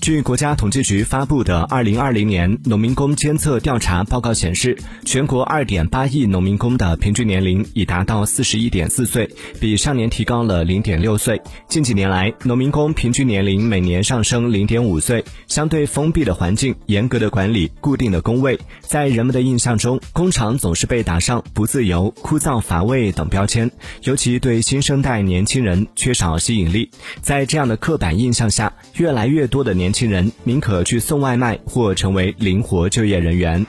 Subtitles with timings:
[0.00, 9.28] 据国家统计局发布的《二零二零年农民工监测调查报告》显示，全国二点八亿农民工的平均年龄已达到四十一点四岁，
[9.60, 11.38] 比上年提高了零点六岁。
[11.68, 15.22] 近几年来，农民工平均年龄每年上升零点五岁。
[15.46, 23.70] 相对封闭的环境、严格的管理、固定的工位，在人们的印象中，工厂总是被打上不自由、枯燥乏味等标签，
[24.04, 26.90] 尤其对新生代年轻人缺少吸引力。
[27.20, 33.66] 在这样的刻板印象下，越来越多的年年轻人宁可去送外卖或成为灵活就业人员。